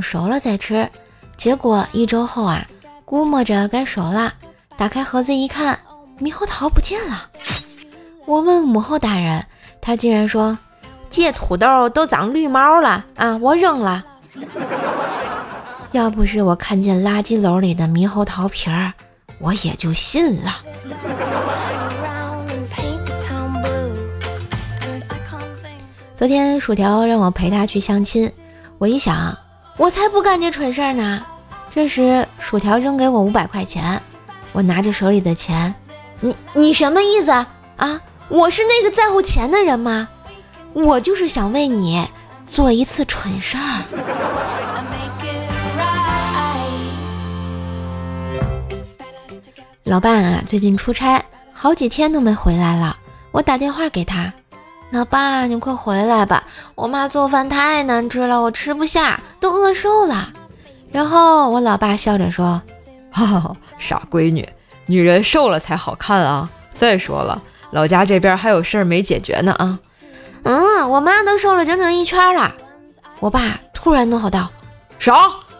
[0.00, 0.88] 熟了再吃。
[1.36, 2.66] 结果一周后啊，
[3.04, 4.32] 估摸着该熟了，
[4.76, 5.78] 打开盒子一看，
[6.18, 7.28] 猕猴桃不见了。
[8.26, 9.44] 我问母后大人，
[9.80, 10.56] 他竟然说
[11.10, 14.04] ：“这土豆都长绿毛了啊，我扔了。”
[15.92, 18.92] 要不是我看见垃圾篓里的猕猴桃皮儿，
[19.40, 20.52] 我也就信了。
[26.14, 28.30] 昨天薯条让我陪他去相亲，
[28.78, 29.36] 我一想，
[29.80, 31.24] 我才不干这蠢事儿呢。
[31.70, 34.02] 这时薯条扔给我五百块钱，
[34.52, 35.74] 我拿着手里的钱，
[36.20, 37.98] 你你什么意思啊？
[38.28, 40.06] 我是那个在乎钱的人吗？
[40.74, 42.06] 我就是想为你
[42.44, 43.82] 做一次蠢事儿。
[49.84, 52.98] 老伴啊，最近出差，好几天都没回来了。
[53.32, 54.30] 我打电话给他。
[54.90, 56.42] 老爸，你快回来吧！
[56.74, 60.32] 我妈做饭太难吃了，我吃不下，都饿瘦了。
[60.90, 62.60] 然后我老爸笑着说
[63.12, 64.48] ：“哈哈，傻闺女，
[64.86, 66.50] 女人瘦了才好看啊！
[66.74, 69.78] 再说了，老家这边还有事儿没解决呢啊。”
[70.42, 72.52] 嗯，我妈都瘦了整整一圈了。
[73.20, 74.50] 我爸突然怒吼道
[74.98, 75.14] ：“啥？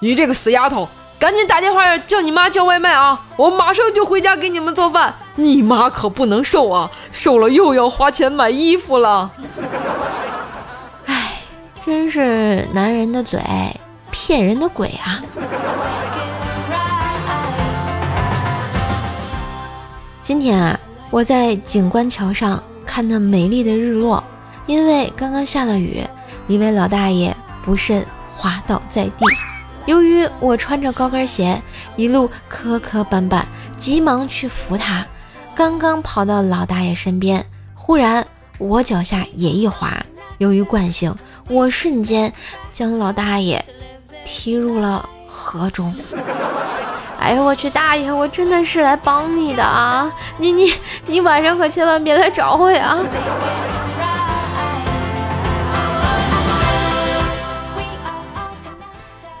[0.00, 0.88] 你这个死丫头！”
[1.20, 3.20] 赶紧打电话叫你妈叫外卖啊！
[3.36, 5.14] 我马上就回家给你们做饭。
[5.34, 9.30] 你妈可不能瘦啊，瘦了又要花钱买衣服了。
[11.06, 11.40] 哎，
[11.84, 13.40] 真是男人的嘴
[14.10, 15.24] 骗人的鬼啊！
[20.22, 20.78] 今天啊，
[21.10, 24.22] 我在景观桥上看那美丽的日落，
[24.66, 26.06] 因为刚刚下了雨，
[26.46, 29.24] 一位老大爷不慎滑倒在地。
[29.86, 31.60] 由于我穿着高跟鞋，
[31.96, 33.42] 一路磕磕绊绊，
[33.78, 35.04] 急忙去扶他。
[35.54, 38.26] 刚刚跑到老大爷身边，忽然
[38.58, 40.02] 我脚下也一滑，
[40.38, 41.14] 由于惯性，
[41.46, 42.32] 我瞬间
[42.72, 43.62] 将老大爷
[44.24, 45.94] 踢入了河中。
[47.18, 50.10] 哎呦我去，大爷，我真的是来帮你的啊！
[50.38, 50.72] 你你
[51.06, 52.98] 你晚上可千万别来找我呀！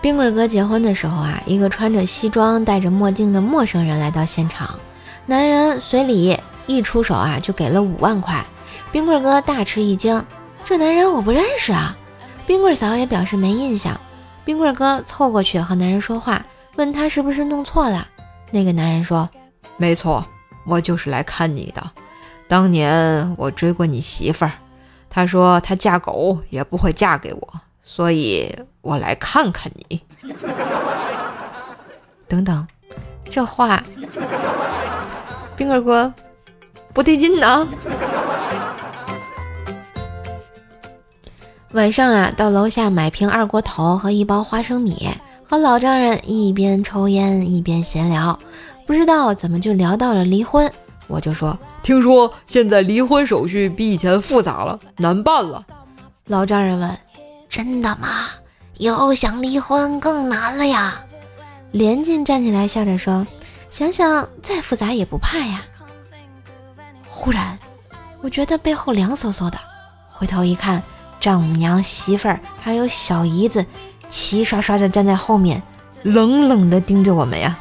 [0.00, 4.78] 冰棍哥结婚的时候啊，一个穿着西装、戴着墨镜的陌生人来到现场。
[5.26, 8.44] 男人随礼一出手啊，就给了五万块。
[8.90, 10.24] 冰棍哥大吃一惊，
[10.64, 11.96] 这男人我不认识啊。
[12.46, 13.98] 冰棍嫂也表示没印象。
[14.44, 16.44] 冰棍哥凑过去和男人说话，
[16.76, 18.06] 问他是不是弄错了。
[18.50, 19.30] 那个男人说
[19.78, 20.26] ：“没错，
[20.66, 21.82] 我就是来看你的。
[22.48, 24.52] 当年我追过你媳妇儿，
[25.08, 30.02] 她说她嫁狗也不会嫁给我。”所以我来看看你。
[32.28, 32.66] 等等，
[33.28, 33.82] 这话，
[35.62, 36.12] 冰棍哥
[36.92, 37.68] 不对劲呢。
[41.70, 45.08] 晚上啊，到楼下买瓶二锅头和一包花生米，
[45.44, 48.36] 和老丈人一边抽烟一边闲聊，
[48.88, 50.68] 不知道怎么就聊到了离婚。
[51.06, 55.64] 我就说，听说现在离婚手续比以前复杂了，难办了。
[56.26, 56.98] 老丈人问。
[57.48, 58.30] 真的吗？
[58.78, 61.04] 以后想离婚更难了呀！
[61.70, 63.24] 连晋站起来笑着说
[63.72, 65.62] ：“想想再复杂也不怕呀。”
[67.08, 67.58] 忽然，
[68.20, 69.58] 我觉得背后凉飕飕的，
[70.08, 70.82] 回头一看，
[71.18, 73.64] 丈母娘、媳妇儿还有小姨子
[74.10, 75.62] 齐刷刷的站在后面，
[76.02, 77.56] 冷冷的盯着我们呀。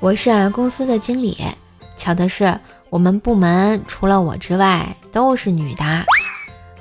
[0.00, 1.46] 我是啊公司的经理，
[1.96, 2.58] 巧的是
[2.90, 6.04] 我们部门除了我之外都是女的。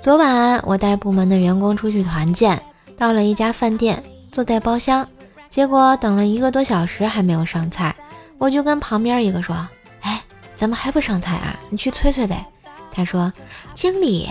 [0.01, 2.61] 昨晚我带部门的员工出去团建，
[2.97, 5.07] 到了一家饭店，坐在包厢，
[5.49, 7.95] 结果等了一个多小时还没有上菜，
[8.37, 9.67] 我就跟旁边一个说
[10.01, 10.21] ：“哎，
[10.55, 11.59] 怎么还不上菜啊？
[11.69, 12.45] 你去催催呗。”
[12.93, 13.31] 他说
[13.75, 14.29] ：“经理，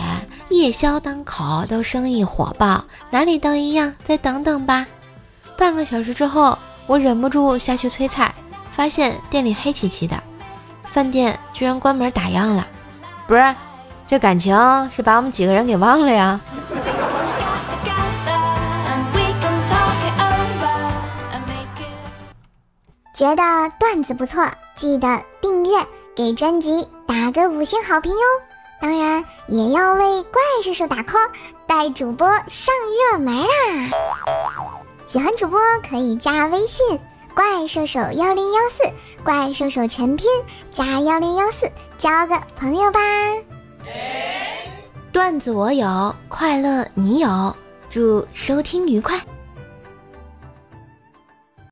[0.49, 4.87] 夜宵档口都生意火爆，哪里都一样，再等等吧。”
[5.59, 6.56] 半个小时之后，
[6.87, 8.34] 我忍不住下去催菜。
[8.72, 10.22] 发现店里黑漆漆的，
[10.84, 12.66] 饭店居然关门打烊了。
[13.27, 13.54] 不是，
[14.06, 14.56] 这感情
[14.91, 16.41] 是把我们几个人给忘了呀？
[23.14, 25.70] 觉得段子不错，记得订阅，
[26.14, 28.18] 给专辑打个五星好评哟。
[28.78, 31.30] 当然也要为怪兽兽打 call，
[31.66, 32.74] 带主播上
[33.10, 33.48] 热门啊！
[35.06, 37.00] 喜欢主播可以加微信。
[37.34, 38.84] 怪兽手幺零幺四，
[39.24, 40.26] 怪兽手全拼
[40.72, 43.00] 加幺零幺四，交个朋友吧。
[45.16, 47.57] 段子我有，快乐你有，
[47.89, 49.18] 祝收听愉快。